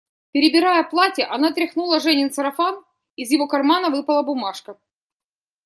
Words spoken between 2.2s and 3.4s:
сарафан, из